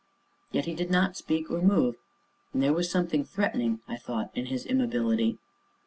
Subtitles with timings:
[0.51, 1.93] Yet he did not speak or move,
[2.53, 5.37] and there was something threatening, I thought, in his immobility.